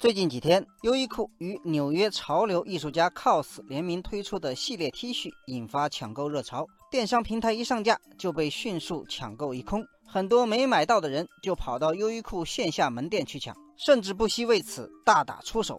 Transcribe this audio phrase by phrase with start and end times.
[0.00, 15.78] 最近几天，优衣库与纽约潮流艺术家 COS 联名推出的系列 T 恤引发抢购热潮，电商平台一上架就被迅速抢购一空，很多没买到的人就跑到优衣库线下门店去抢，甚至不惜为此大打出手。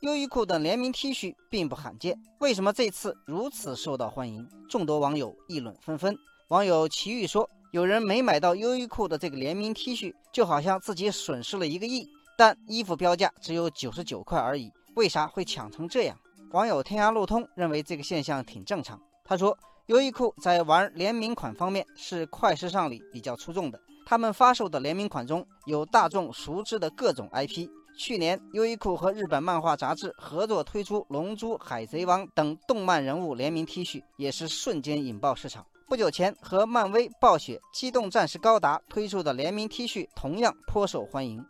[0.00, 4.48] 优衣库的联名 T 恤并不罕见，为什么这次如此受到欢迎？
[4.70, 6.16] 众多网友议论纷纷。
[6.48, 16.16] 网友奇遇说：“有人没买到优衣库的这个联名 T 恤，就好像自己损失了一个亿。”但衣服标价只有九十九块而已，为啥会抢成这样？
[16.52, 19.00] 网友天涯路通认为这个现象挺正常。
[19.24, 23.80] 他说，优衣库在玩联名款方面是快时尚里比较出众的。
[24.04, 27.68] 他们发售的联名款中有大众熟知的各种 IP。
[27.98, 35.66] 去年，优衣库和日本漫画杂志合作推出《龙珠》《海贼王》等动漫人物联名 T 恤，也是瞬间引爆市场。
[35.88, 41.44] 不久前，和漫威、暴雪、机动战士高达推出的联名 T 恤同样颇受欢迎。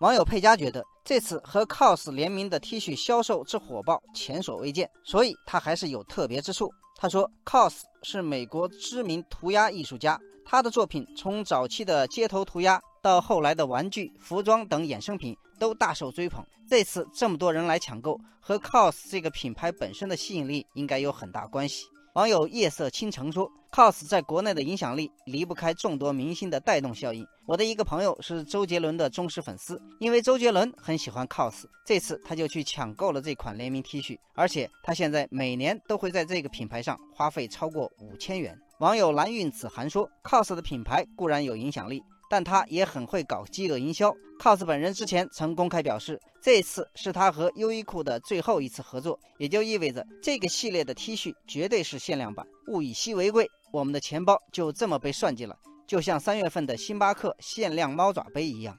[0.00, 6.70] 网友佩佳觉得这次和 COS 联名的 T 恤销售之火爆前所未见，所以它还是有特别之处。
[6.96, 16.44] 他说，COS 是美国知名涂鸦艺术家，他的作品从早期的街头涂鸦到后来的玩具、服装等衍生品都大受追捧。
[16.68, 21.86] 这次这么多人来抢购，和 COS 这个品牌本身的吸引力应该有很大关系。
[22.16, 27.26] 网友夜色倾城说：“cos 在国内的影响力离不开众多明星的带动效应。
[27.44, 44.12] 我的一个朋友是周杰伦的忠实粉丝，因为周杰伦很喜欢 cos，这次他就去抢购了这款联名 T 恤，而且他现在每年都会在这个品牌上花费超过五千元。”网友蓝韵子涵说：“cos 的品牌固然有影响力。”但他也很会搞饥饿营销。
[44.38, 53.48] cos 本人之前曾公开表示，这次是他和优衣库的最后一次合作，也就意味着这个系列的 T 恤绝对是限量版，物以稀为贵。
[53.72, 58.76] 我们的钱包就这么被算计了，就像三月份的星巴克限量猫爪杯一样。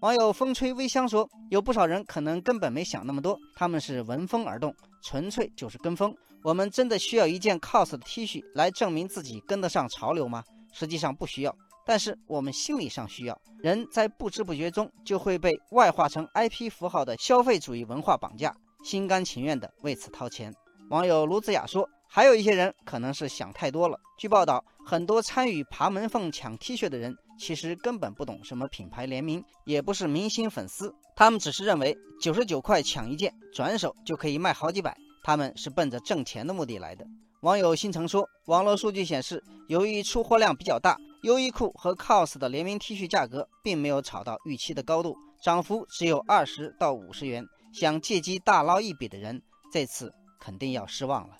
[0.00, 6.14] 网友风吹微香说，有不少人可能根本没想那么多，他们是闻风而动，纯粹就是跟风。
[6.42, 10.42] 我们真的需要一件 cos 的 T 恤来证明自己跟得上潮流吗？
[10.72, 11.54] 实际上不需要。
[11.86, 18.54] 但是我们心理上需要，人在不知不觉中就会被外化成 IP 符号的消费主义文化绑架，
[18.84, 20.52] 心甘情愿地为此掏钱。
[20.90, 23.98] 网友卢子雅说，还有一些人可能是想太多了。
[24.18, 37.06] 据报道，很多参与爬门缝抢 T 恤的人，其实根本不懂什么品牌联名，也不是明星粉丝，他们只是认为九十九块抢一件，转手就可以卖好几百，他们是奔着挣钱的目的来的。
[37.42, 40.96] 网友新城说，网络数据显示，由于出货量比较大。
[41.22, 47.44] 优衣库和 COS 的联名 T 恤价格并没有炒到预期的高度，涨幅只有二十到五十元。
[47.72, 51.38] 想借机大捞一笔的人，这次肯定要失望了。